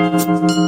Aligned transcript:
thank 0.00 0.50
you 0.50 0.59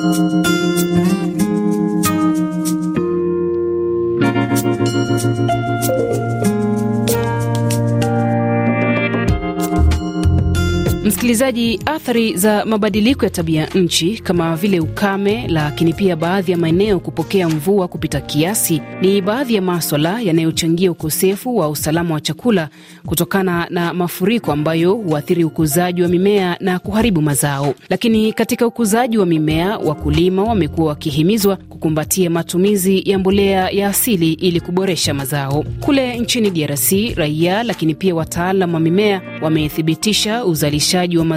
Msikilizaji, 11.42 11.80
athari 11.86 12.36
za 12.36 12.64
mabadiliko 12.64 13.24
ya 13.24 13.30
tabia 13.30 13.66
nchi 13.66 14.18
kama 14.18 14.56
vile 14.56 14.80
ukame, 14.80 15.48
lakini 15.48 15.92
pia 15.92 16.16
baadhi 16.16 16.52
ya 16.52 16.58
maeneo 16.58 17.00
kupokea 17.00 17.48
mvua 17.48 17.88
kupita 17.88 18.20
kiasi 18.20 18.82
ni 19.00 19.22
baadhi 19.22 19.54
ya 19.54 19.62
maswala 19.62 20.20
yanayochangia 20.20 20.90
ukosefu 20.90 21.56
wa 21.56 21.68
usalama 21.68 22.14
wa 22.14 22.20
chakula 22.20 22.68
kutokana 23.06 23.66
na 23.70 23.94
mafuriko 23.94 24.52
ambayo 24.52 24.94
huathiri 24.94 25.44
ukuzaji 25.44 26.02
wa 26.02 26.08
mimea 26.08 26.56
na 26.60 26.78
kuharibu 26.78 27.22
mazao. 27.22 27.74
Lakini 27.88 28.32
katika 28.32 28.66
ukuzaji 28.66 29.18
wa 29.18 29.26
mimea, 29.26 29.78
wakulima 29.78 30.42
wamekuwa 30.44 30.88
wakihimizwa 30.88 31.56
kukumbatia 31.56 32.30
matumizi 32.30 33.02
ya 33.10 33.18
mbolea 33.18 33.70
ya 33.70 33.88
asili 33.88 34.32
ili 34.32 34.60
kuboresha 34.60 35.14
mazao. 35.14 35.64
Kule 35.80 36.18
nchini 36.18 36.50
DRC, 36.50 36.92
raia 37.16 37.62
lakini 37.62 37.94
pia 37.94 38.14
wataalam 38.14 38.74
wa 38.74 38.80
mimea 38.80 39.22
wamethibitisha 39.42 40.44
uzalishaji 40.44 41.18
wa 41.18 41.24
mazao 41.24 41.32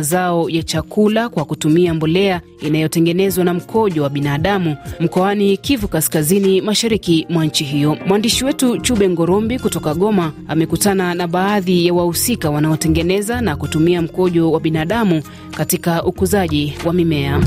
ya 0.49 0.63
chakula 0.63 1.29
kwa 1.29 1.45
kutumia 1.45 1.93
mbolea 1.93 2.41
inayotengenezwa 2.61 3.43
na 3.45 3.53
mkojo 3.53 4.03
wa 4.03 4.09
binadamu 4.09 4.77
mkoani 4.99 5.57
Kivu 5.57 5.87
Kaskazini, 5.87 6.61
mashariki 6.61 7.25
mwa 7.29 7.45
nchi 7.45 7.63
hiyo. 7.63 7.97
Mwandishi 8.07 8.45
wetu 8.45 8.77
Chube 8.77 9.09
Ngorombi 9.09 9.59
kutoka 9.59 9.93
Goma 9.93 10.31
amekutana 10.47 11.13
na 11.13 11.27
baadhi 11.27 11.85
ya 11.87 11.93
wahusika 11.93 12.49
wanaotengeneza 12.49 13.41
na 13.41 13.55
kutumia 13.55 14.01
mkojo 14.01 14.51
wa 14.51 14.59
binadamu 14.59 15.23
katika 15.57 16.03
ukuzaji 16.03 16.73
wa 16.85 16.93
mimea. 16.93 17.41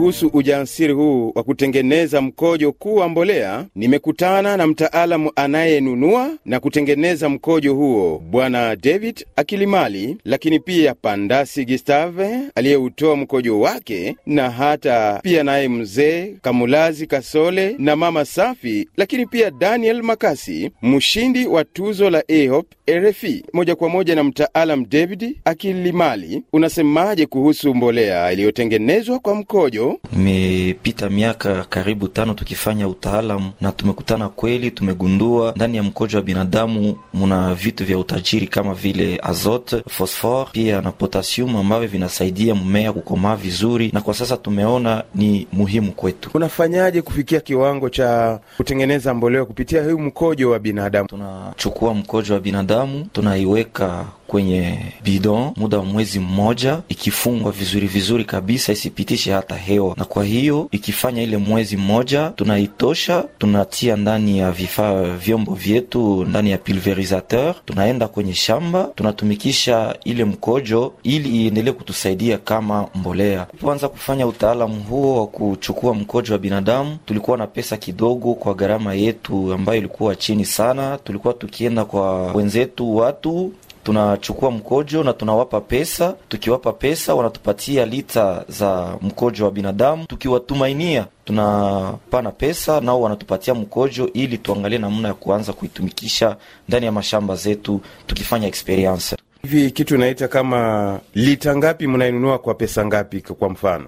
Kuhusu 0.00 0.26
ujasiri 0.32 0.92
huu 0.92 1.32
wa 1.34 1.42
kutengeneza 1.42 2.20
mkojo 2.20 2.72
kuwa 2.72 3.08
mbolea, 3.08 3.66
nimekutana 3.74 4.56
na 4.56 4.66
mtaalamu 4.66 5.32
anayenunua 5.36 6.30
na 6.44 6.60
kutengeneza 6.60 7.28
mkojo 7.28 7.74
huo, 7.74 8.18
Bwana 8.30 8.76
David 8.76 9.26
Akilimali, 9.36 10.16
lakini 10.24 10.60
pia 10.60 10.94
Pandasi 10.94 11.64
Gistave 11.64 12.30
aliyeutoa 12.54 13.16
mkojo 13.16 13.60
wake, 13.60 14.16
na 14.26 14.50
hata 14.50 15.20
pia 15.22 15.44
naye 15.44 15.68
mzee 15.68 16.34
Kamulazi 16.42 17.06
Kasole 17.06 17.76
na 17.78 17.96
mama 17.96 18.24
Safi, 18.24 18.88
lakini 18.96 19.26
pia 19.26 19.50
Daniel 19.50 20.02
Makasi, 20.02 20.70
mshindi 20.82 21.46
wa 21.46 21.64
tuzo 21.64 22.10
la 22.10 22.24
EHOP 22.28 22.66
RFI. 22.90 23.44
Moja 23.52 23.74
kwa 23.76 23.88
moja 23.88 24.14
na 24.14 24.24
mtaalamu 24.24 24.86
David 24.86 25.36
Akilimali, 25.44 26.42
unasemaje 26.52 27.26
kuhusu 27.26 27.74
mbolea 27.74 28.32
iliyotengenezwa 28.32 29.18
kwa 29.18 29.34
mkojo? 29.34 29.89
Imepita 30.12 31.10
miaka 31.10 31.64
karibu 31.64 32.08
tano 32.08 32.34
tukifanya 32.34 32.88
utaalamu 32.88 33.50
na 33.60 33.72
tumekutana 33.72 34.28
kweli, 34.28 34.70
tumegundua 34.70 35.52
ndani 35.56 35.76
ya 35.76 35.82
mkojo 35.82 36.18
wa 36.18 36.24
binadamu 36.24 36.96
muna 37.14 37.54
vitu 37.54 37.84
vya 37.84 37.98
utajiri 37.98 38.46
kama 38.46 38.74
vile 38.74 39.20
azote, 39.22 39.82
fosfor 39.88 40.48
pia 40.52 40.80
na 40.80 40.92
potasium 40.92 41.56
ambavyo 41.56 41.88
vinasaidia 41.88 42.54
mmea 42.54 42.92
kukomaa 42.92 43.36
vizuri, 43.36 43.90
na 43.94 44.00
kwa 44.00 44.14
sasa 44.14 44.36
tumeona 44.36 45.04
ni 45.14 45.46
muhimu 45.52 45.92
kwetu. 45.92 46.30
Unafanyaje 46.34 47.02
kufikia 47.02 47.40
kiwango 47.40 47.88
cha 47.88 48.40
kutengeneza 48.56 49.14
mbolea 49.14 49.44
kupitia 49.44 49.84
huu 49.84 49.98
mkojo 49.98 50.50
wa 50.50 50.58
binadamu? 50.58 51.08
Tunachukua 51.08 51.94
mkojo 51.94 52.34
wa 52.34 52.40
binadamu 52.40 53.06
tunaiweka 53.12 54.04
kwenye 54.30 54.78
bidon 55.04 55.50
muda 55.56 55.78
wa 55.78 55.84
mwezi 55.84 56.18
mmoja, 56.20 56.78
ikifungwa 56.88 57.52
vizuri 57.52 57.86
vizuri 57.86 58.24
kabisa, 58.24 58.72
isipitishe 58.72 59.32
hata 59.32 59.54
hewa. 59.56 59.94
Na 59.96 60.04
kwa 60.04 60.24
hiyo 60.24 60.68
ikifanya 60.70 61.22
ile 61.22 61.36
mwezi 61.36 61.76
mmoja, 61.76 62.32
tunaitosha 62.36 63.24
tunatia 63.38 63.96
ndani 63.96 64.38
ya 64.38 64.50
vifaa 64.52 65.02
vyombo 65.02 65.54
vyetu, 65.54 66.24
ndani 66.24 66.50
ya 66.50 66.58
pulverisateur, 66.58 67.54
tunaenda 67.66 68.08
kwenye 68.08 68.34
shamba, 68.34 68.88
tunatumikisha 68.96 69.96
ile 70.04 70.24
mkojo 70.24 70.92
ili 71.02 71.42
iendelee 71.44 71.72
kutusaidia 71.72 72.38
kama 72.38 72.86
mbolea. 72.94 73.46
Kuanza 73.60 73.88
kufanya 73.88 74.26
utaalamu 74.26 74.82
huo 74.82 75.20
wa 75.20 75.26
kuchukua 75.26 75.94
mkojo 75.94 76.32
wa 76.32 76.38
binadamu, 76.38 76.98
tulikuwa 77.06 77.36
na 77.38 77.46
pesa 77.46 77.76
kidogo 77.76 78.34
kwa 78.34 78.54
gharama 78.54 78.94
yetu 78.94 79.52
ambayo 79.52 79.78
ilikuwa 79.78 80.16
chini 80.16 80.44
sana. 80.44 80.98
Tulikuwa 81.04 81.34
tukienda 81.34 81.84
kwa 81.84 82.32
wenzetu 82.32 82.96
watu 82.96 83.52
tunachukua 83.84 84.50
mkojo 84.50 85.02
na 85.02 85.12
tunawapa 85.12 85.60
pesa. 85.60 86.14
Tukiwapa 86.28 86.72
pesa, 86.72 87.14
wanatupatia 87.14 87.86
lita 87.86 88.44
za 88.48 88.96
mkojo 89.02 89.44
wa 89.44 89.50
binadamu. 89.50 90.04
Tukiwatumainia, 90.06 91.06
tunapana 91.24 92.30
pesa, 92.30 92.80
nao 92.80 93.00
wanatupatia 93.00 93.54
mkojo 93.54 94.10
ili 94.12 94.38
tuangalie 94.38 94.78
namna 94.78 95.08
ya 95.08 95.14
kuanza 95.14 95.52
kuitumikisha 95.52 96.36
ndani 96.68 96.86
ya 96.86 96.92
mashamba 96.92 97.36
zetu, 97.36 97.80
tukifanya 98.06 98.46
experience 98.48 99.16
hivi. 99.42 99.70
Kitu 99.70 99.98
naita 99.98 100.28
kama 100.28 101.00
lita 101.14 101.56
ngapi 101.56 101.86
mnainunua 101.86 102.38
kwa 102.38 102.54
pesa 102.54 102.86
ngapi? 102.86 103.20
Kwa 103.20 103.48
mfano 103.50 103.86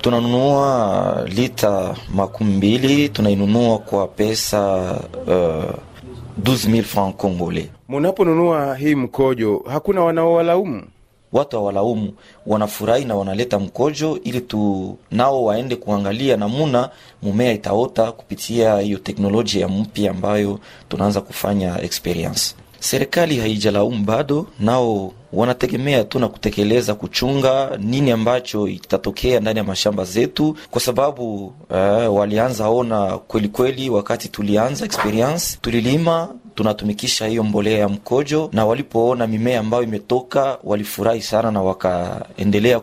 tunanunua 0.00 1.24
lita 1.28 1.94
makumi 2.14 2.52
mbili 2.56 3.08
tunainunua 3.08 3.78
kwa 3.78 4.08
pesa 4.08 4.76
uh, 5.26 5.74
12000 6.42 6.82
francs 6.82 7.16
congolais. 7.16 7.68
Munaponunua 7.88 8.76
hii 8.76 8.94
mkojo, 8.94 9.64
hakuna 9.68 10.00
wanaowalaumu? 10.04 10.82
Watu 11.32 11.56
hawalaumu, 11.56 12.12
wanafurahi 12.46 13.04
na 13.04 13.14
wanaleta 13.14 13.58
mkojo 13.58 14.18
ili 14.24 14.40
tu 14.40 14.96
nao 15.10 15.44
waende 15.44 15.76
kuangalia 15.76 16.36
namuna 16.36 16.90
mumea 17.22 17.52
itaota 17.52 18.12
kupitia 18.12 18.78
hiyo 18.78 18.98
teknolojia 18.98 19.60
ya 19.60 19.68
mpya 19.68 20.10
ambayo 20.10 20.58
tunaanza 20.88 21.20
kufanya 21.20 21.82
experience. 21.82 22.54
Serikali 22.80 23.38
haijalaumu 23.38 24.04
bado, 24.04 24.46
nao 24.60 25.12
wanategemea 25.32 26.04
tu 26.04 26.18
na 26.18 26.28
kutekeleza 26.28 26.94
kuchunga 26.94 27.70
nini 27.78 28.10
ambacho 28.10 28.68
itatokea 28.68 29.40
ndani 29.40 29.58
ya 29.58 29.64
mashamba 29.64 30.04
zetu, 30.04 30.56
kwa 30.70 30.80
sababu 30.80 31.44
uh, 31.46 32.16
walianza 32.18 32.68
ona 32.68 33.18
kweli 33.18 33.48
kweli, 33.48 33.90
wakati 33.90 34.28
tulianza 34.28 34.84
experience 34.84 35.58
tulilima 35.60 36.28
tunatumikisha 36.56 37.26
hiyo 37.26 37.42
mbolea 37.44 37.78
ya 37.78 37.88
mkojo, 37.88 38.48
na 38.52 38.66
walipoona 38.66 39.26
mimea 39.26 39.60
ambayo 39.60 39.82
imetoka 39.82 40.58
walifurahi 40.64 41.22
sana 41.22 41.50
na 41.50 41.62
wakaendelea 41.62 42.80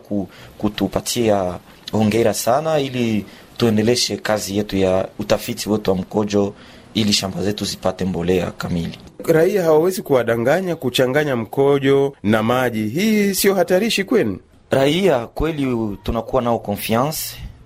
kutupatia 0.57 1.53
hongera 1.91 2.33
sana, 2.33 2.79
ili 2.79 3.25
tuendeleshe 3.57 4.17
kazi 4.17 4.57
yetu 4.57 4.77
ya 4.77 5.07
utafiti 5.19 5.69
wetu 5.69 5.91
wa 5.91 5.97
mkojo 5.97 6.53
ili 6.93 7.13
shamba 7.13 7.43
zetu 7.43 7.65
zipate 7.65 8.05
mbolea 8.05 8.51
kamili. 8.51 8.97
Raia 9.25 9.63
hawawezi 9.63 10.01
kuwadanganya 10.01 10.75
kuchanganya 10.75 11.35
mkojo 11.35 12.13
na 12.23 12.43
maji. 12.43 12.87
Hii 12.87 13.33
siyo 13.33 13.55
hatarishi 13.55 14.03
kwenu? 14.03 14.39
Raia 14.71 15.27
kweli 15.27 15.97
tunakuwa 16.03 16.41
nao 16.41 16.59
confiance 16.59 17.19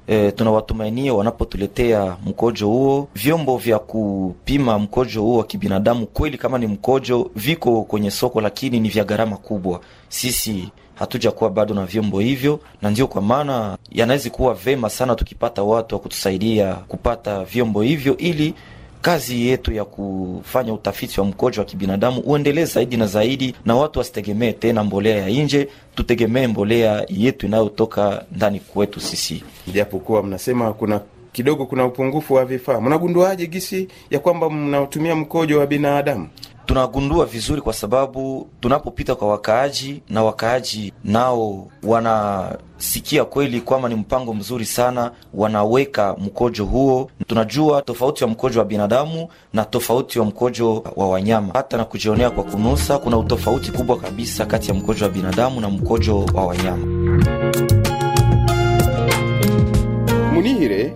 e, 0.08 0.32
tunawatumainia 0.32 1.14
wanapotuletea 1.14 2.18
mkojo 2.26 2.68
huo. 2.68 3.08
Vyombo 3.16 3.58
vya 3.58 3.80
kupima 3.80 4.80
mkojo 4.80 5.22
huo 5.22 5.38
wa 5.38 5.44
kibinadamu 5.44 6.06
kweli, 6.08 6.38
kama 6.38 6.58
ni 6.58 6.68
mkojo, 6.68 7.32
viko 7.36 7.84
kwenye 7.84 8.12
soko, 8.12 8.42
lakini 8.42 8.80
ni 8.80 8.90
vya 8.90 9.04
gharama 9.04 9.38
kubwa. 9.38 9.80
Sisi 10.10 10.70
hatujakuwa 10.96 11.50
bado 11.50 11.74
na 11.74 11.86
vyombo 11.86 12.20
hivyo, 12.20 12.60
na 12.82 12.90
ndio 12.90 13.08
kwa 13.08 13.22
maana 13.22 13.78
yanawezi 13.92 14.30
kuwa 14.30 14.54
vema 14.54 14.90
sana 14.90 15.16
tukipata 15.16 15.64
watu 15.64 15.96
wa 15.96 16.02
kutusaidia 16.02 16.74
kupata 16.74 17.44
vyombo 17.44 17.82
hivyo 17.82 18.18
ili 18.18 18.54
kazi 19.02 19.48
yetu 19.48 19.74
ya 19.74 19.86
kufanya 19.86 20.74
utafiti 20.74 21.20
wa 21.20 21.26
mkojo 21.26 21.62
wa 21.62 21.66
kibinadamu 21.66 22.20
uendelee 22.26 22.66
zaidi 22.66 22.98
na 22.98 23.08
zaidi, 23.08 23.56
na 23.66 23.76
watu 23.76 24.00
wasitegemee 24.00 24.52
tena 24.52 24.84
mbolea 24.84 25.18
ya 25.18 25.44
nje, 25.44 25.68
tutegemee 25.96 26.48
mbolea 26.48 27.06
yetu 27.10 27.46
inayotoka 27.46 28.26
ndani 28.32 28.60
kwetu 28.60 29.00
sisi. 29.00 29.44
Japokuwa 29.74 30.24
mnasema 30.24 30.74
kuna 30.74 31.02
kidogo 31.32 31.66
kuna 31.66 31.86
upungufu 31.86 32.34
wa 32.34 32.46
vifaa, 32.46 32.82
mnagunduaje 32.82 33.48
gisi 33.48 33.88
ya 34.12 34.20
kwamba 34.20 34.50
mnatumia 34.50 35.16
mkojo 35.16 35.60
wa 35.60 35.68
binadamu? 35.68 36.28
Tunagundua 36.68 37.26
vizuri 37.26 37.62
kwa 37.62 37.74
sababu 37.74 38.48
tunapopita 38.60 39.16
kwa 39.16 39.28
wakaaji 39.28 40.02
na 40.10 40.24
wakaaji 40.24 40.94
nao 41.04 41.68
wanasikia 41.84 43.26
kweli 43.26 43.62
kwamba 43.62 43.90
ni 43.90 43.96
mpango 43.96 44.34
mzuri 44.34 44.66
sana, 44.66 45.12
wanaweka 45.34 46.16
mkojo 46.20 46.66
huo. 46.66 47.10
Tunajua 47.28 47.82
tofauti 47.82 48.24
wa 48.24 48.30
mkojo 48.30 48.60
wa 48.60 48.66
binadamu 48.66 49.28
na 49.54 49.66
tofauti 49.66 50.20
wa 50.20 50.26
mkojo 50.26 50.84
wa 50.96 51.10
wanyama, 51.10 51.50
hata 51.54 51.78
na 51.78 51.86
kujionea 51.86 52.30
kwa 52.30 52.44
kunusa, 52.44 52.98
kuna 52.98 53.18
utofauti 53.18 53.72
kubwa 53.72 53.98
kabisa 53.98 54.46
kati 54.46 54.68
ya 54.70 54.74
mkojo 54.74 55.06
wa 55.06 55.12
binadamu 55.12 55.62
na 55.62 55.70
mkojo 55.70 56.26
wa 56.34 56.46
wanyama. 56.46 56.86
Munihire, 60.34 60.94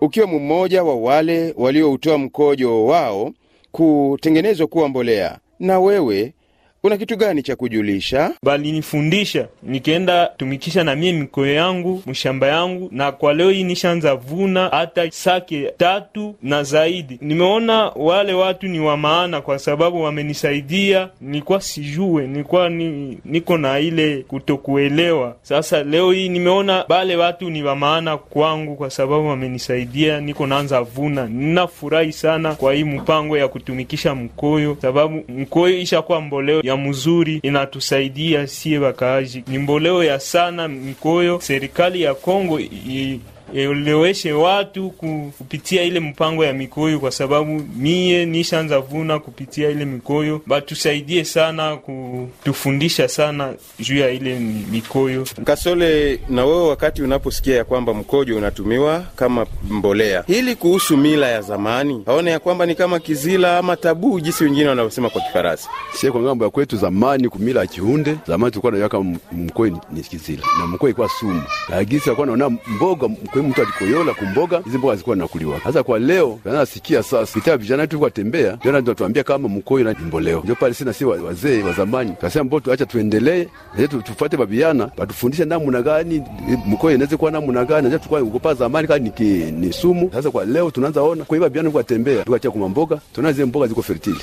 ukiwa 0.00 0.26
mmoja 0.26 0.84
wa 0.84 0.96
wale 0.96 1.54
walioutoa 1.58 2.18
mkojo 2.18 2.84
wao 2.86 3.30
kutengenezwa 3.74 4.66
kuwa 4.66 4.88
mbolea, 4.88 5.38
na 5.60 5.80
wewe 5.80 6.34
una 6.84 6.96
kitu 6.96 7.16
gani 7.16 7.42
cha 7.42 7.56
kujulisha? 7.56 8.30
Balinifundisha 8.42 9.48
nikienda 9.62 10.26
tumikisha 10.36 10.84
na 10.84 10.94
mie 10.96 11.12
mikoyo 11.12 11.54
yangu 11.54 12.02
mshamba 12.06 12.46
yangu, 12.46 12.88
na 12.92 13.12
kwa 13.12 13.34
leo 13.34 13.50
hii 13.50 13.64
nishaanza 13.64 14.14
vuna 14.14 14.68
hata 14.68 15.10
sake 15.10 15.72
tatu 15.76 16.34
na 16.42 16.62
zaidi. 16.62 17.18
Nimeona 17.20 17.88
wale 17.96 18.32
watu 18.34 18.66
ni 18.66 18.80
wa 18.80 18.96
maana, 18.96 19.40
kwa 19.40 19.58
sababu 19.58 20.02
wamenisaidia. 20.02 21.08
Nilikuwa 21.20 21.60
sijue, 21.60 22.26
nilikuwa 22.26 22.68
ni, 22.68 23.18
niko 23.24 23.58
na 23.58 23.78
ile 23.78 24.16
kutokuelewa. 24.28 25.36
Sasa 25.42 25.82
leo 25.82 26.12
hii 26.12 26.28
nimeona 26.28 26.84
bale 26.88 27.16
watu 27.16 27.50
ni 27.50 27.62
wa 27.62 27.76
maana 27.76 28.16
kwangu, 28.16 28.76
kwa 28.76 28.90
sababu 28.90 29.28
wamenisaidia, 29.28 30.20
niko 30.20 30.46
naanza 30.46 30.80
vuna. 30.82 31.26
Ninafurahi 31.26 32.12
sana 32.12 32.54
kwa 32.54 32.74
hii 32.74 32.84
mpango 32.84 33.38
ya 33.38 33.48
kutumikisha 33.48 34.14
mkoyo, 34.14 34.76
sababu 34.82 35.24
mkoyo 35.28 35.78
ishakuwa 35.78 36.20
mboleo 36.20 36.60
ya 36.60 36.73
mzuri, 36.76 37.40
inatusaidia 37.42 38.46
sie 38.46 38.78
wakaaji, 38.78 39.44
ni 39.46 39.58
mboleo 39.58 40.04
ya 40.04 40.20
sana 40.20 40.68
mikoyo 40.68 41.40
Serikali 41.40 42.02
ya 42.02 42.14
Kongo 42.14 42.60
i, 42.60 43.20
eleweshe 43.54 44.32
watu 44.32 44.90
kupitia 45.38 45.82
ile 45.82 46.00
mpango 46.00 46.44
ya 46.44 46.52
mikoyo, 46.52 46.98
kwa 47.00 47.10
sababu 47.10 47.62
mie 47.76 48.26
nishaanza 48.26 48.78
vuna 48.80 49.18
kupitia 49.18 49.70
ile 49.70 49.84
mikoyo. 49.84 50.40
Batusaidie 50.46 51.24
sana 51.24 51.76
kutufundisha 51.76 53.08
sana 53.08 53.54
juu 53.80 53.96
ya 53.98 54.10
ile 54.10 54.38
mikoyo. 54.70 55.26
Kasole, 55.44 56.20
na 56.28 56.44
wewe 56.44 56.68
wakati 56.68 57.02
unaposikia 57.02 57.56
ya 57.56 57.64
kwamba 57.64 57.94
mkojo 57.94 58.36
unatumiwa 58.36 59.04
kama 59.16 59.46
mbolea, 59.70 60.24
hili 60.26 60.56
kuhusu 60.56 60.96
mila 60.96 61.28
ya 61.28 61.42
zamani, 61.42 62.02
haona 62.06 62.30
ya 62.30 62.38
kwamba 62.38 62.66
ni 62.66 62.74
kama 62.74 62.98
kizila 62.98 63.58
ama 63.58 63.76
tabu, 63.76 64.20
jinsi 64.20 64.44
wengine 64.44 64.68
wanavyosema 64.68 65.10
kwa 65.10 65.20
Kifaransa? 65.20 65.68
Sie 65.92 66.10
kwa 66.10 66.22
ng'ambo 66.22 66.44
ya 66.44 66.50
kwetu 66.50 66.76
zamani, 66.76 67.28
kumila 67.28 67.60
ya 67.60 67.66
Kihunde 67.66 68.16
zamani 68.26 68.50
tulikuwa 68.50 68.72
najua 68.72 68.88
kama 68.88 69.16
mkoyo 69.32 69.80
ni 69.92 70.02
kizila 70.02 70.42
na 70.58 70.66
mkoyo 70.66 70.88
ilikuwa 70.88 71.08
sumu, 71.08 71.42
lakini 71.68 72.00
alikuwa 72.06 72.26
naona 72.26 72.50
mboga 72.66 73.08
mkoyo 73.08 73.43
mtu 73.44 73.62
alikoyola 73.62 74.14
kumboga 74.14 74.60
hizi 74.64 74.78
mboga 74.78 74.94
zilikuwa 74.94 75.16
nakuliwa. 75.16 75.60
Sasa 75.64 75.82
kwa 75.82 75.98
leo 75.98 76.38
nasikia 76.44 77.02
sasa 77.02 77.40
kitaa 77.40 77.56
vijana 77.56 77.86
tu 77.86 77.98
kwatembea, 77.98 78.56
ndio 78.60 78.80
ndio 78.80 78.94
tuambia 78.94 79.24
kama 79.24 79.48
mkoyo 79.48 79.84
na 79.84 79.94
mboleo, 80.06 80.40
ndio 80.44 80.54
pale 80.54 80.74
sina 80.74 80.92
si 80.92 81.04
wazee 81.04 81.62
wa 81.62 81.72
zamani 81.72 82.12
kasema 82.20 82.44
mbo 82.44 82.60
tuacha 82.60 82.86
tuendelee 82.86 83.46
tu, 83.90 84.02
tufuate 84.02 84.36
babiana 84.36 84.90
batufundishe 84.98 85.44
namna 85.44 85.82
gani 85.82 86.22
mkoyo 86.66 86.94
inaweza 86.94 87.16
kuwa 87.16 87.30
namna 87.30 87.64
gani, 87.64 87.86
ndio 87.86 87.98
tukua 87.98 88.22
ugopa 88.22 88.54
zamani 88.54 88.88
kani 88.88 89.12
ni, 89.52 89.72
sumu. 89.72 90.10
Sasa 90.12 90.30
kwa 90.30 90.44
leo 90.44 90.70
tunaanza 90.70 91.02
ona 91.02 91.24
kwa 91.24 91.36
hivyo 91.36 91.48
babiana 91.48 91.70
kwa 91.70 91.84
tembea 91.84 92.24
tukacha 92.24 92.50
kwa 92.50 92.68
mboga, 92.68 92.98
tunaona 93.14 93.32
zile 93.32 93.46
mboga 93.46 93.66
ziko 93.66 93.82
fertile, 93.82 94.16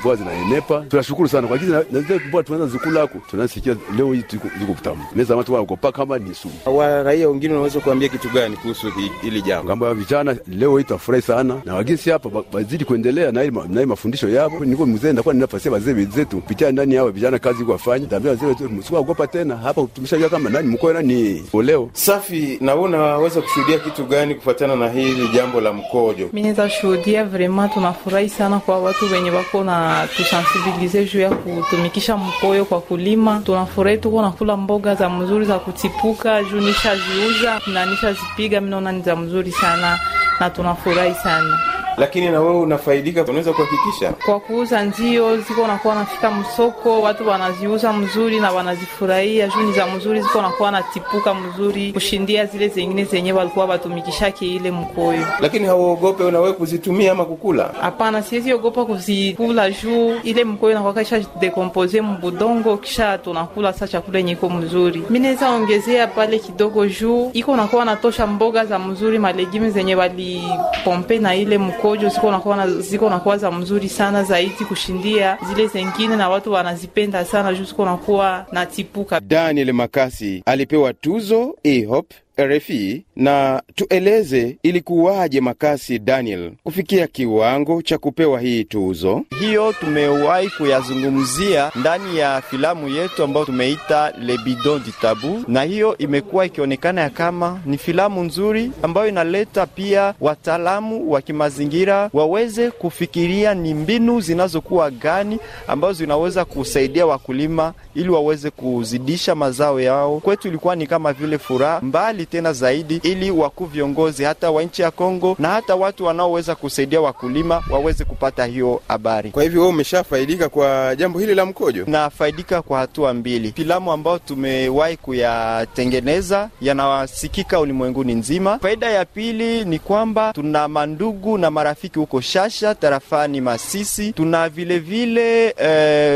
mboga 0.00 0.16
zinaenepa. 0.16 0.80
Tunashukuru 0.88 1.28
sana 1.28 1.48
kwa 1.48 1.56
hizo 1.58 1.84
na 1.92 2.00
zile 2.00 2.20
mboga 2.28 2.44
tunaanza 2.44 2.66
zikula 2.72 3.02
huko, 3.02 3.18
tunasikia 3.30 3.76
leo 3.96 4.12
hii 4.12 4.24
ziko 4.30 4.72
kutamu. 4.74 5.04
Meza 5.16 5.36
watu 5.36 5.52
tulikuwa 5.52 5.92
kama 5.92 6.18
ni 6.18 6.34
sumu. 6.34 6.54
Wa 6.78 7.02
raia 7.02 7.28
wengine 7.28 7.52
wanaweza 7.52 7.80
kuambia 7.80 8.08
kitu 8.08 8.28
gani 8.30 8.53
kuhusu 8.56 8.92
hili 9.22 9.42
jambo? 9.42 9.64
Ngambo 9.64 9.86
ya 9.86 9.94
vijana 9.94 10.36
leo 10.48 10.78
hii 10.78 10.84
tafurahi 10.84 11.22
sana 11.22 11.60
na 11.64 11.74
wagisi 11.74 12.10
hapa 12.10 12.30
wazidi 12.52 12.84
kuendelea 12.84 13.32
na 13.32 13.44
ile 13.44 13.60
na 13.68 13.86
mafundisho 13.86 14.28
yao. 14.28 14.52
Niko 14.64 14.86
mzee 14.86 15.12
ndakuwa 15.12 15.34
ninafasia 15.34 15.72
wazee 15.72 15.92
wenzetu 15.92 16.40
pitia 16.40 16.72
ndani 16.72 16.94
yao 16.94 17.08
vijana 17.10 17.38
kazi 17.38 17.64
wafanye, 17.64 18.06
tambia 18.06 18.30
wazee 18.30 18.46
wetu 18.46 18.64
msikuwa 18.70 19.00
ogopa 19.00 19.26
tena 19.26 19.56
hapa, 19.56 19.86
tumeshajua 19.94 20.28
kama 20.28 20.50
nani 20.50 20.68
mkoa 20.68 20.92
nani 20.92 21.44
oleo 21.52 21.90
safi. 21.92 22.58
Na 22.60 22.74
wewe 22.74 22.84
unaweza 22.86 23.40
kushuhudia 23.42 23.78
kitu 23.78 24.04
gani 24.04 24.34
kufuatana 24.34 24.76
na 24.76 24.88
hili 24.88 25.28
jambo 25.28 25.60
la 25.60 25.72
mkojo? 25.72 26.28
Mimi 26.32 26.42
naweza 26.42 26.70
shuhudia 26.70 27.24
vraiment, 27.24 27.72
tunafurahi 27.74 28.28
sana 28.28 28.58
kwa 28.58 28.78
watu 28.78 29.12
wenye 29.12 29.30
wako 29.30 29.64
na 29.64 30.08
tusensibilize 30.16 31.04
juu 31.04 31.20
ya 31.20 31.30
kutumikisha 31.30 32.16
mkoyo 32.16 32.64
kwa 32.64 32.80
kulima. 32.80 33.42
Tunafurahi 33.44 33.98
tuko 33.98 34.22
nakula 34.22 34.56
mboga 34.56 34.94
za 34.94 35.08
mzuri 35.08 35.44
za 35.44 35.58
kutipuka 35.58 36.42
juu 36.44 36.60
nishaziuza 36.60 37.60
na 37.72 37.86
nishazipiga, 37.86 38.43
mimi 38.60 38.70
naona 38.70 38.92
ni 38.92 39.02
za 39.02 39.16
mzuri 39.16 39.52
sana 39.52 39.98
na 40.40 40.50
tunafurahi 40.50 41.14
sana. 41.14 41.58
Lakini 41.96 42.28
na 42.28 42.40
wewe 42.40 42.56
unafaidika, 42.60 43.22
unaweza 43.24 43.52
kuhakikisha 43.52 44.12
kwa 44.26 44.40
kuuza, 44.40 44.82
ndio 44.84 45.36
ziko 45.40 45.66
nakuwa 45.66 45.94
nafika 45.94 46.30
msoko, 46.30 47.02
watu 47.02 47.28
wanaziuza 47.28 47.92
mzuri 47.92 48.40
na 48.40 48.52
wanazifurahia 48.52 49.48
juu 49.48 49.60
ni 49.62 49.72
za 49.72 49.86
mzuri, 49.86 50.22
ziko 50.22 50.42
nakuwa 50.42 50.70
natipuka 50.70 51.34
mzuri 51.34 51.92
kushindia 51.92 52.46
zile 52.46 52.68
zengine 52.68 53.04
zenye 53.04 53.32
walikuwa 53.32 53.64
watumikishake 53.66 54.46
ile 54.46 54.70
mkoyo. 54.70 55.26
Lakini 55.40 55.66
hauogope 55.66 56.24
unawe 56.24 56.52
kuzitumia 56.52 57.12
ama 57.12 57.24
kukula? 57.24 57.70
Hapana, 57.80 58.22
siwezi 58.22 58.52
ogopa 58.52 58.84
kuzikula 58.84 59.70
juu 59.70 60.14
ile 60.22 60.44
mkoyo 60.44 60.74
nakuwa 60.74 60.94
kisha 60.94 61.20
dekompose 61.40 62.00
mbudongo, 62.00 62.76
kisha 62.76 63.18
tunakula 63.18 63.72
sa 63.72 63.88
chakula 63.88 64.18
yenye 64.18 64.32
iko 64.32 64.50
mzuri. 64.50 65.02
Mi 65.10 65.18
naweza 65.18 65.50
ongezea 65.50 66.06
pale 66.06 66.38
kidogo 66.38 66.86
juu 66.86 67.30
iko 67.32 67.56
nakuwa 67.56 67.84
natosha 67.84 68.26
mboga 68.26 68.64
za 68.64 68.78
mzuri, 68.78 69.18
malegimu 69.18 69.70
zenye 69.70 69.94
walipompe 69.94 71.18
na 71.18 71.34
ile 71.34 71.58
mkoyo 71.58 71.83
kojo 71.84 72.08
ziko 72.08 72.30
nakuwa 72.30 72.70
ziko 72.70 73.10
nakuwa 73.10 73.38
za 73.38 73.50
mzuri 73.50 73.88
sana 73.88 74.22
zaidi 74.24 74.64
kushindia 74.68 75.38
zile 75.48 75.66
zengine, 75.66 76.16
na 76.16 76.28
watu 76.28 76.52
wanazipenda 76.52 77.24
sana 77.24 77.54
juu 77.54 77.64
ziko 77.64 77.84
nakuwa 77.84 78.46
na 78.52 78.66
tipuka. 78.66 79.20
Daniel 79.20 79.72
Makasi 79.72 80.42
alipewa 80.46 80.92
tuzo 80.92 81.56
EHOP 81.64 82.10
RFI 82.40 83.04
na 83.16 83.62
tueleze 83.74 84.56
ilikuwaje 84.62 85.40
Makasi 85.40 85.98
Daniel 85.98 86.52
kufikia 86.64 87.06
kiwango 87.06 87.82
cha 87.82 87.98
kupewa 87.98 88.40
hii 88.40 88.64
tuzo. 88.64 89.22
Hiyo 89.40 89.72
tumewahi 89.72 90.50
kuyazungumzia 90.50 91.70
ndani 91.76 92.18
ya 92.18 92.40
filamu 92.50 92.88
yetu 92.88 93.22
ambayo 93.24 93.46
tumeita 93.46 94.12
Le 94.20 94.38
Bidon 94.38 94.82
du 94.84 94.92
Tabu, 95.02 95.44
na 95.48 95.62
hiyo 95.62 95.98
imekuwa 95.98 96.46
ikionekana 96.46 97.00
ya 97.00 97.10
kama 97.10 97.60
ni 97.66 97.78
filamu 97.78 98.24
nzuri 98.24 98.70
ambayo 98.82 99.08
inaleta 99.08 99.66
pia 99.66 100.14
wataalamu 100.20 101.10
wa 101.10 101.22
kimazingira 101.22 102.10
waweze 102.12 102.70
kufikiria 102.70 103.54
ni 103.54 103.74
mbinu 103.74 104.20
zinazokuwa 104.20 104.90
gani 104.90 105.38
ambazo 105.68 105.92
zinaweza 105.92 106.44
kusaidia 106.44 107.06
wakulima 107.06 107.72
ili 107.94 108.08
waweze 108.08 108.50
kuzidisha 108.50 109.34
mazao 109.34 109.80
yao. 109.80 110.20
Kwetu 110.20 110.48
ilikuwa 110.48 110.76
ni 110.76 110.86
kama 110.86 111.12
vile 111.12 111.38
furaha 111.38 111.80
mbali 111.82 112.23
tena 112.26 112.52
zaidi, 112.52 113.00
ili 113.02 113.30
wakuu 113.30 113.64
viongozi 113.64 114.24
hata 114.24 114.50
wa 114.50 114.62
nchi 114.62 114.82
ya 114.82 114.90
Kongo 114.90 115.36
na 115.38 115.48
hata 115.48 115.74
watu 115.74 116.04
wanaoweza 116.04 116.54
kusaidia 116.54 117.00
wakulima 117.00 117.62
waweze 117.70 118.04
kupata 118.04 118.44
hiyo 118.46 118.80
habari. 118.88 119.30
Kwa 119.30 119.42
hivyo 119.42 119.60
wewe 119.60 119.72
umeshafaidika 119.72 120.48
kwa 120.48 120.96
jambo 120.96 121.18
hili 121.18 121.34
la 121.34 121.46
mkojo? 121.46 121.84
Nafaidika 121.86 122.62
kwa 122.62 122.78
hatua 122.78 123.14
mbili. 123.14 123.52
Filamu 123.56 123.92
ambayo 123.92 124.18
tumewahi 124.18 124.96
kuyatengeneza 124.96 126.50
yanawasikika 126.60 127.60
ulimwenguni 127.60 128.14
nzima. 128.14 128.58
Faida 128.58 128.90
ya 128.90 129.04
pili 129.04 129.64
ni 129.64 129.78
kwamba 129.78 130.32
tuna 130.32 130.68
mandugu 130.68 131.38
na 131.38 131.50
marafiki 131.50 131.98
huko 131.98 132.20
Shasha 132.20 132.74
tarafani 132.74 133.40
Masisi. 133.40 134.12
Tuna 134.12 134.48
vilevile 134.48 134.84
vile, 135.04 135.54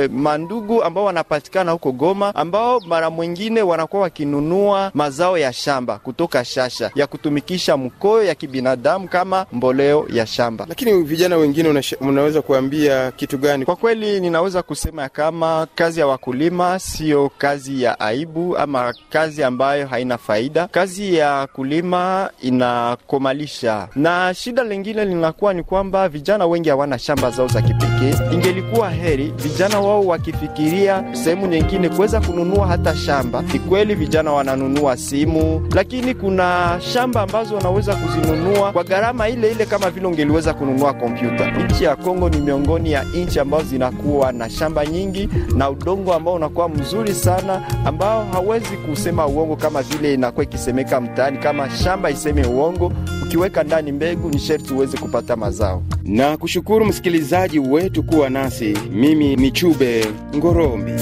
eh, 0.02 0.10
mandugu 0.10 0.82
ambao 0.84 1.04
wanapatikana 1.04 1.72
huko 1.72 1.92
Goma 1.92 2.34
ambao 2.34 2.80
mara 2.80 3.10
mwingine 3.10 3.62
wanakuwa 3.62 4.02
wakinunua 4.02 4.90
mazao 4.94 5.38
ya 5.38 5.52
shamba 5.52 5.97
kutoka 5.98 6.44
Shasha 6.44 6.90
ya 6.94 7.06
kutumikisha 7.06 7.76
mkoyo 7.76 8.22
ya 8.24 8.34
kibinadamu 8.34 9.08
kama 9.08 9.46
mboleo 9.52 10.06
ya 10.12 10.26
shamba. 10.26 10.66
Lakini 10.68 11.02
vijana 11.02 11.36
wengine 11.36 11.68
una, 11.68 11.82
unaweza 12.00 12.42
kuambia 12.42 13.10
kitu 13.12 13.38
gani? 13.38 13.64
Kwa 13.64 13.76
kweli 13.76 14.20
ninaweza 14.20 14.62
kusema 14.62 15.08
kama 15.08 15.66
kazi 15.74 16.00
ya 16.00 16.06
wakulima 16.06 16.78
sio 16.78 17.30
kazi 17.38 17.82
ya 17.82 18.00
aibu 18.00 18.56
ama 18.56 18.94
kazi 19.10 19.44
ambayo 19.44 19.86
haina 19.86 20.18
faida. 20.18 20.66
Kazi 20.68 21.14
ya 21.14 21.46
kulima 21.52 22.30
inakomalisha, 22.42 23.88
na 23.96 24.34
shida 24.34 24.64
lingine 24.64 25.04
linakuwa 25.04 25.54
ni 25.54 25.62
kwamba 25.62 26.08
vijana 26.08 26.46
wengi 26.46 26.68
hawana 26.68 26.98
shamba 26.98 27.30
zao 27.30 27.46
za 27.48 27.62
kipekee. 27.62 28.14
Ingelikuwa 28.32 28.90
heri 28.90 29.32
vijana 29.36 29.80
wao 29.80 30.06
wakifikiria 30.06 31.04
sehemu 31.12 31.46
nyingine 31.46 31.88
kuweza 31.88 32.20
kununua 32.20 32.66
hata 32.66 32.96
shamba. 32.96 33.42
Ni 33.52 33.58
kweli 33.58 33.94
vijana 33.94 34.32
wananunua 34.32 34.96
simu, 34.96 35.68
lakini 35.74 35.87
kuna 36.20 36.78
shamba 36.80 37.20
ambazo 37.22 37.54
wanaweza 37.56 37.94
kuzinunua 37.96 38.72
kwa 38.72 38.84
gharama 38.84 39.28
ile 39.28 39.50
ile 39.50 39.66
kama 39.66 39.90
vile 39.90 40.06
ungeliweza 40.06 40.54
kununua 40.54 40.92
kompyuta. 40.94 41.50
Nchi 41.50 41.84
ya 41.84 41.96
Kongo 41.96 42.28
ni 42.28 42.36
miongoni 42.40 42.92
ya 42.92 43.02
nchi 43.04 43.40
ambazo 43.40 43.64
zinakuwa 43.64 44.32
na 44.32 44.50
shamba 44.50 44.86
nyingi 44.86 45.28
na 45.56 45.70
udongo 45.70 46.14
ambao 46.14 46.34
unakuwa 46.34 46.68
mzuri 46.68 47.14
sana, 47.14 47.62
ambao 47.84 48.24
hawezi 48.32 48.76
kusema 48.76 49.26
uongo 49.26 49.56
kama 49.56 49.82
vile 49.82 50.14
inakuwa 50.14 50.44
ikisemeka 50.44 51.00
mtaani, 51.00 51.38
kama 51.38 51.70
shamba 51.70 52.10
iseme 52.10 52.46
uongo. 52.46 52.92
Ukiweka 53.22 53.62
ndani 53.64 53.92
mbegu, 53.92 54.28
ni 54.28 54.38
sherti 54.38 54.74
uweze 54.74 54.98
kupata 54.98 55.36
mazao. 55.36 55.82
Na 56.04 56.36
kushukuru 56.36 56.84
msikilizaji 56.86 57.58
wetu 57.58 58.02
kuwa 58.02 58.30
nasi. 58.30 58.78
Mimi 58.92 59.36
ni 59.36 59.50
Chube 59.50 60.06
Ngorombi 60.36 60.92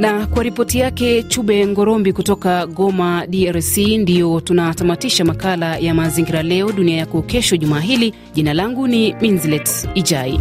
na 0.00 0.26
kwa 0.26 0.42
ripoti 0.42 0.78
yake 0.78 1.22
Chube 1.22 1.66
Ngorombi 1.66 2.12
kutoka 2.12 2.66
Goma, 2.66 3.26
DRC, 3.26 3.76
ndiyo 3.78 4.40
tunatamatisha 4.40 5.24
makala 5.24 5.76
ya 5.78 5.94
mazingira 5.94 6.42
leo 6.42 6.72
dunia 6.72 6.96
yako 6.96 7.22
kesho 7.22 7.56
juma 7.56 7.80
hili. 7.80 8.14
Jina 8.34 8.54
langu 8.54 8.86
ni 8.88 9.14
Minzlet 9.20 9.88
Ijai. 9.94 10.40